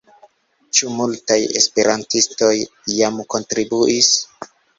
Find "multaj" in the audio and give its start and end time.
1.01-1.37